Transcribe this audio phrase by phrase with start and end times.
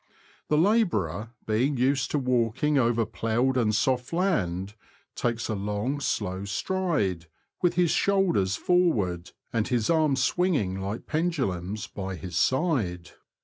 [0.47, 4.73] The labourer, being used to walking over ploughed and soft land,
[5.13, 7.27] takes a long, slow stride,
[7.61, 13.11] with his shoulders forward, and his arms swinging like pendulums by his side.